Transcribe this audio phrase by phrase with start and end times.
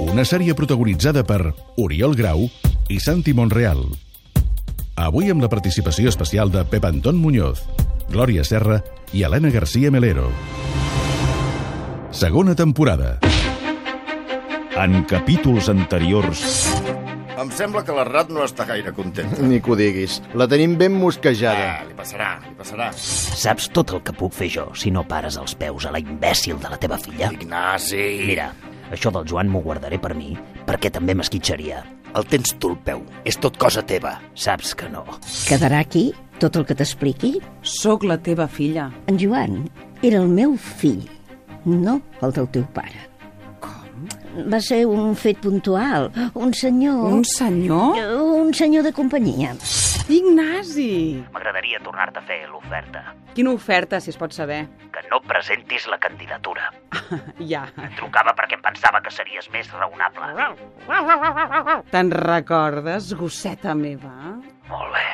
[0.00, 2.48] Una sèrie protagonitzada per Oriol Grau
[2.90, 3.84] i Santi Monreal.
[4.98, 7.62] Avui amb la participació especial de Pep Anton Muñoz,
[8.10, 8.80] Glòria Serra
[9.12, 10.30] i Helena García Melero.
[12.10, 13.18] Segona temporada.
[14.74, 16.42] En capítols anteriors...
[17.34, 19.42] Em sembla que la Rat no està gaire contenta.
[19.42, 20.20] Ni que ho diguis.
[20.38, 21.64] La tenim ben mosquejada.
[21.80, 22.92] Ah, li passarà, li passarà.
[22.94, 26.62] Saps tot el que puc fer jo si no pares els peus a la imbècil
[26.62, 27.32] de la teva filla?
[27.34, 28.06] Ignasi...
[28.30, 28.52] Mira,
[28.94, 30.32] això del Joan m'ho guardaré per mi,
[30.66, 31.84] perquè també m'esquitxaria.
[32.14, 33.02] El tens tu, el peu.
[33.26, 34.16] És tot cosa teva.
[34.38, 35.02] Saps que no.
[35.48, 37.36] Quedarà aquí tot el que t'expliqui?
[37.62, 38.88] Sóc la teva filla.
[39.10, 39.64] En Joan
[40.02, 41.04] era el meu fill,
[41.64, 43.06] no el del teu pare.
[43.62, 44.08] Com?
[44.50, 47.06] Va ser un fet puntual, un senyor...
[47.14, 47.94] Un senyor?
[47.94, 49.54] Un senyor de companyia.
[50.12, 51.24] Ignasi!
[51.32, 53.14] M'agradaria tornar-te a fer l'oferta.
[53.34, 54.66] Quina oferta, si es pot saber?
[54.92, 56.68] Que no presentis la candidatura.
[57.44, 57.64] Ja.
[57.98, 60.54] Trucava perquè em pensava que series més raonable.
[61.92, 64.12] Te'n recordes, gosseta meva?
[64.70, 65.04] Molt bé,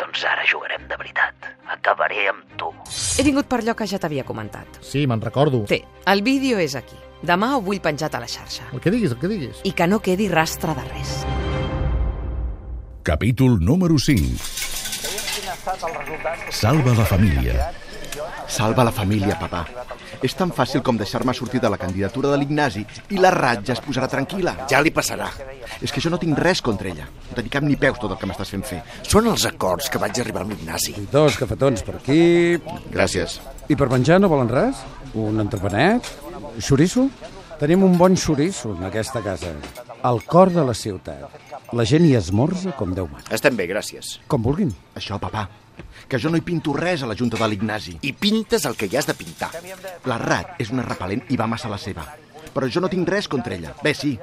[0.00, 1.50] doncs ara jugarem de veritat.
[1.76, 2.72] Acabaré amb tu.
[3.18, 4.80] He vingut per allò que ja t'havia comentat.
[4.84, 5.64] Sí, me'n recordo.
[5.70, 6.98] Té, el vídeo és aquí.
[7.26, 8.68] Demà ho vull penjat a la xarxa.
[8.72, 9.62] El que diguis, el que diguis.
[9.64, 11.18] I que no quedi rastre de res.
[13.06, 14.34] Capítol número 5.
[16.50, 17.70] Salva la família.
[18.48, 19.60] Salva la família, papà.
[20.26, 22.82] És tan fàcil com deixar-me sortir de la candidatura de l'Ignasi
[23.14, 24.56] i la ratja es posarà tranquil·la.
[24.66, 25.30] Ja li passarà.
[25.78, 27.06] És que jo no tinc res contra ella.
[27.28, 28.82] No tenia cap ni peus tot el que m'estàs fent fer.
[29.06, 30.98] Són els acords que vaig arribar amb l'Ignasi.
[31.14, 32.58] Dos cafetons per aquí...
[32.90, 33.38] Gràcies.
[33.70, 34.82] I per menjar no volen res?
[35.14, 36.10] Un entrepanet?
[36.58, 37.06] Xoriço?
[37.62, 39.54] Tenim un bon xoriço en aquesta casa.
[40.02, 41.45] Al cor de la ciutat.
[41.74, 43.26] La gent hi esmorza com Déu mana.
[43.34, 44.20] Estem bé, gràcies.
[44.30, 44.70] Com vulguin.
[44.94, 45.48] Això, papà,
[46.06, 47.96] que jo no hi pinto res a la junta de l'Ignasi.
[48.06, 49.50] I pintes el que hi has de pintar.
[50.06, 52.06] La Rat és una repel·lent i va massa a la seva.
[52.54, 53.74] Però jo no tinc res contra ella.
[53.82, 54.14] Bé, sí,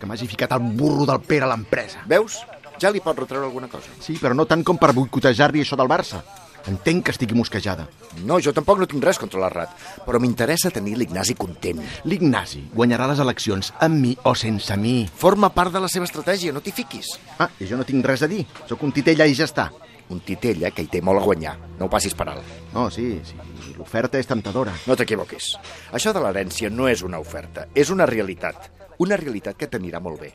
[0.00, 2.06] que m'hagi ficat el burro del Pere a l'empresa.
[2.08, 2.40] Veus?
[2.80, 3.92] Ja li pot retreure alguna cosa.
[4.00, 6.22] Sí, però no tant com per boicotejar-li això del Barça.
[6.66, 7.86] Entenc que estigui mosquejada.
[8.26, 9.74] No, jo tampoc no tinc res contra la Rat,
[10.06, 11.82] però m'interessa tenir l'Ignasi content.
[12.04, 14.96] L'Ignasi guanyarà les eleccions amb mi o sense mi.
[15.06, 17.12] Forma part de la seva estratègia, no t'hi fiquis.
[17.38, 18.42] Ah, i jo no tinc res a dir.
[18.66, 19.70] Sóc un titella i ja està.
[20.10, 21.56] Un titella que hi té molt a guanyar.
[21.78, 22.54] No ho passis per alt.
[22.74, 23.38] No, sí, sí.
[23.76, 24.74] L'oferta és temptadora.
[24.86, 25.52] No t'equivoquis.
[25.94, 28.70] Això de l'herència no és una oferta, és una realitat.
[29.02, 30.32] Una realitat que t'anirà molt bé.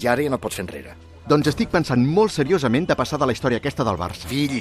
[0.00, 0.94] I ara ja no pots fer enrere.
[1.24, 4.28] Doncs estic pensant molt seriosament de passar de la història aquesta del Barça.
[4.28, 4.60] Fill,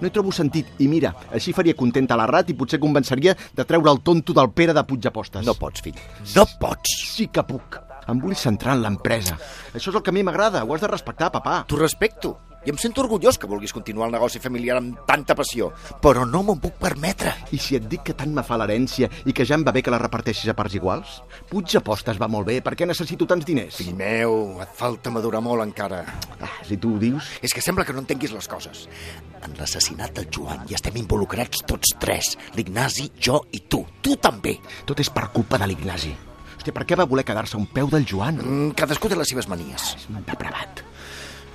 [0.00, 0.68] No hi trobo sentit.
[0.78, 4.50] I mira, així faria contenta la Rat i potser convenceria de treure el tonto del
[4.50, 5.44] Pere de Puigdepostes.
[5.46, 5.98] no pots, fill.
[6.36, 6.96] No pots.
[7.16, 7.80] Sí que puc.
[8.08, 9.36] Em vull centrar en l'empresa.
[9.74, 10.64] Això és el que a mi m'agrada.
[10.64, 11.64] Ho has de respectar, papà.
[11.68, 12.38] T'ho respecto.
[12.68, 15.70] I em sento orgullós que vulguis continuar el negoci familiar amb tanta passió,
[16.04, 17.30] però no m'ho puc permetre.
[17.56, 19.80] I si et dic que tant me fa l'herència i que ja em va bé
[19.80, 21.14] que la reparteixis a parts iguals?
[21.48, 22.58] Puigdepostes va molt bé.
[22.60, 23.78] Per què necessito tants diners?
[23.80, 26.02] Fill meu, et falta madurar molt encara.
[26.44, 27.30] Ah, si tu ho dius...
[27.40, 28.84] És que sembla que no entenguis les coses.
[29.40, 32.34] En l'assassinat del Joan hi estem involucrats tots tres.
[32.58, 33.80] L'Ignasi, jo i tu.
[34.04, 34.58] Tu també.
[34.84, 36.12] Tot és per culpa de l'Ignasi.
[36.58, 38.44] Hòstia, per què va voler quedar-se un peu del Joan?
[38.44, 39.94] Mm, cadascú té les seves manies.
[39.96, 40.84] És un depravat.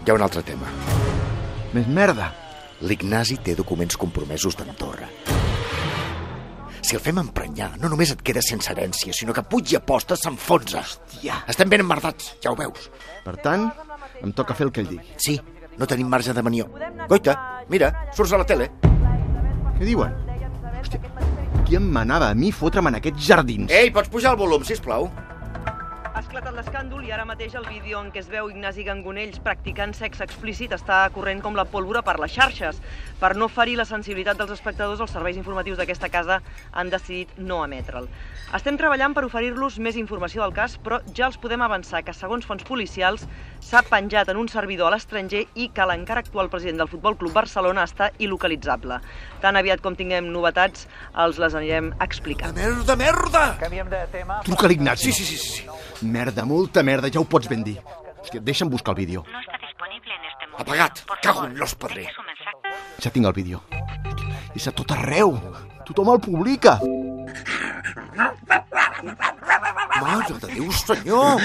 [0.03, 1.02] Hi ha un altre tema.
[1.73, 2.29] Més merda.
[2.85, 5.07] L'Ignasi té documents compromesos d'Andorra.
[6.83, 10.17] Si el fem emprenyar, no només et quedes sense herència, sinó que Puig i Aposta
[10.19, 10.83] s'enfonsa.
[10.83, 11.39] Hòstia.
[11.49, 12.89] Estem ben emmerdats, ja ho veus.
[13.23, 13.69] Per tant,
[14.21, 15.15] em toca fer el que ell digui.
[15.17, 15.37] Sí,
[15.79, 16.67] no tenim marge de manió.
[17.09, 17.37] Goita,
[17.71, 18.69] mira, surts a la tele.
[19.79, 20.13] Què diuen?
[20.83, 20.99] Hòstia,
[21.63, 23.71] qui em manava a mi fotre'm en aquests jardins?
[23.71, 25.07] Ei, pots pujar el volum, si plau.
[26.13, 29.95] Ha esclatat l'escàndol i ara mateix el vídeo en què es veu Ignasi Gangonells practicant
[29.97, 32.77] sexe explícit està corrent com la pólvora per les xarxes.
[33.17, 36.37] Per no ferir la sensibilitat dels espectadors, els serveis informatius d'aquesta casa
[36.69, 38.05] han decidit no emetre'l.
[38.53, 42.45] Estem treballant per oferir-los més informació del cas, però ja els podem avançar que, segons
[42.45, 43.25] fonts policials,
[43.65, 47.33] s'ha penjat en un servidor a l'estranger i que l'encara actual president del Futbol Club
[47.33, 49.01] Barcelona està il·localitzable.
[49.41, 50.85] Tan aviat com tinguem novetats,
[51.25, 52.53] els les anirem explicant.
[52.53, 53.47] Merda, merda!
[54.45, 55.09] Truca a l'Ignasi.
[55.09, 55.72] Sí, sí, sí, sí.
[56.03, 57.77] Merda, molta merda, ja ho pots ben dir.
[58.23, 59.23] Hòstia, deixa'm buscar el vídeo.
[59.31, 60.61] No está disponible en este momento.
[60.61, 60.99] Apagat.
[61.21, 62.01] Cago en los padre.
[62.01, 62.51] deje su mensaje.
[63.03, 63.63] Ja tinc el vídeo.
[63.71, 65.39] Hòstia, és a tot arreu.
[65.87, 66.79] Tothom el publica.
[70.03, 71.41] Mare de Déu, senyor!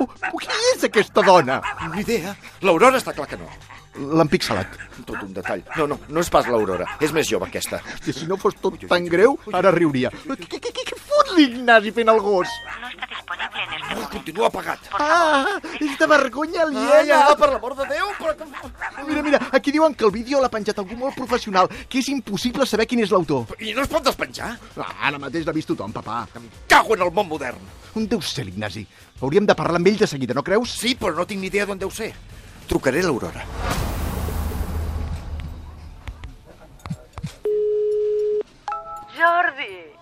[0.00, 0.40] Oh, oh,
[0.74, 1.60] és aquesta dona?
[1.94, 2.34] Ni idea.
[2.64, 3.48] L'Aurora està clar que no.
[4.16, 4.76] L'han pixelat.
[5.04, 5.64] Tot un detall.
[5.76, 6.86] No, no, no és pas l'Aurora.
[7.04, 7.80] És més jove, aquesta.
[7.96, 10.12] Hòstia, si no fos tot tan greu, ara riuria.
[10.28, 12.52] Què, què, què, què fot l'Ignasi fent el gos?
[14.10, 14.80] Continua apagat.
[14.98, 17.04] Ah, és de vergonya Ah, aliena.
[17.30, 18.34] ja, per l'amor de Déu, però...
[19.06, 22.66] Mira, mira, aquí diuen que el vídeo l'ha penjat algú molt professional, que és impossible
[22.66, 23.46] saber quin és l'autor.
[23.60, 24.56] I no es pot despenjar?
[24.76, 26.26] Ah, ara mateix l'ha vist tothom, papà.
[26.36, 27.58] Em cago en el món modern.
[27.94, 28.86] On deu ser l'Ignasi?
[29.20, 30.70] Hauríem de parlar amb ell de seguida, no creus?
[30.78, 32.12] Sí, però no tinc ni idea d'on deu ser.
[32.68, 33.42] Trucaré a l'Aurora.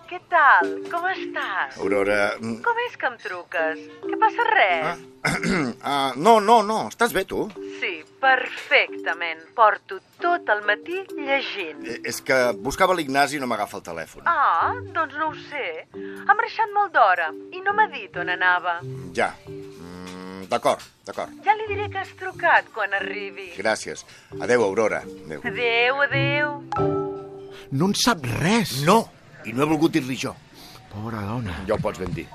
[0.09, 0.69] Què tal?
[0.89, 1.75] Com estàs?
[1.83, 2.31] Aurora...
[2.39, 3.81] mm, Com és que em truques?
[4.07, 5.03] Què passa res?
[5.83, 6.79] ah, no, no, no.
[6.89, 7.43] Estàs bé, tu?
[7.81, 7.91] Sí,
[8.21, 9.43] perfectament.
[9.57, 11.83] Porto tot el matí llegint.
[11.85, 14.25] Eh, És que buscava l'Ignasi i no m'agafa el telèfon.
[14.25, 15.65] Ah, doncs no ho sé.
[15.93, 18.79] Ha marxat molt d'hora i no m'ha dit on anava.
[19.17, 19.29] Ja.
[19.45, 21.37] Mm, d'acord, d'acord.
[21.45, 23.51] Ja li diré que has trucat quan arribi.
[23.59, 24.05] Gràcies.
[24.41, 25.03] Adeu, Aurora.
[25.05, 25.45] Adeu.
[25.53, 26.57] Adéu, adéu.
[27.69, 28.79] No en sap res.
[28.87, 29.03] No,
[29.45, 30.35] i no he volgut dir-li jo.
[30.89, 31.55] Pobra dona.
[31.67, 32.27] Ja ho pots ben dir.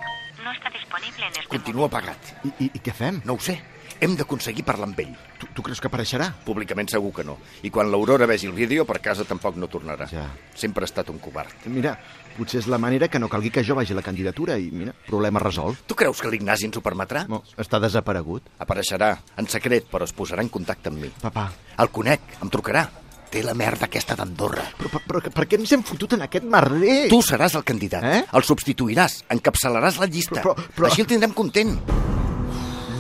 [0.45, 2.35] No está disponible en este Continua apagat.
[2.45, 3.23] I, i, i què fem?
[3.25, 3.59] No ho sé.
[4.03, 5.13] Hem d'aconseguir parlar amb ell.
[5.39, 6.27] Tu, tu creus que apareixerà?
[6.45, 7.37] Públicament segur que no.
[7.65, 10.09] I quan l'Aurora vegi el vídeo, per casa tampoc no tornarà.
[10.11, 10.27] Ja.
[10.59, 11.65] Sempre ha estat un covard.
[11.71, 11.95] Mira,
[12.37, 14.93] potser és la manera que no calgui que jo vagi a la candidatura i, mira,
[15.07, 15.87] problema resolt.
[15.89, 17.25] Tu creus que l'Ignasi ens ho permetrà?
[17.31, 18.51] No, està desaparegut.
[18.59, 21.13] Apareixerà, en secret, però es posarà en contacte amb mi.
[21.23, 21.49] Papà,
[21.79, 22.89] El conec, em trucarà.
[23.35, 24.63] Té la merda aquesta d'Andorra.
[24.79, 27.09] però, però, però per què ens hem fotut en aquest merder?
[27.11, 28.05] Tu seràs el candidat.
[28.07, 28.21] Eh?
[28.39, 30.39] El substituiràs, encapçalaràs la llista.
[30.41, 31.75] Però- però- però- Així el tindrem content.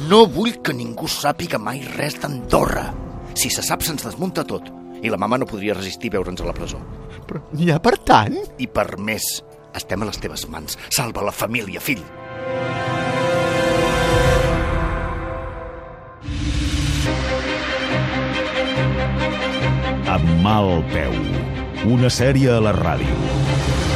[0.08, 2.88] No vull que ningú sàpiga mai res d'Andorra.
[3.38, 4.66] Si se sap, se'ns desmunta tot.
[5.02, 6.78] I la mama no podria resistir veure'ns a la presó.
[7.28, 8.36] Però n'hi ha per tant?
[8.58, 9.22] I per més,
[9.72, 10.76] estem a les teves mans.
[10.90, 12.02] Salva la família, fill.
[20.92, 21.90] peu.
[21.94, 23.93] Una sèrie a la ràdio.